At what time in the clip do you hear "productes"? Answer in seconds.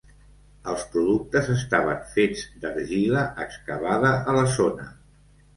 0.93-1.51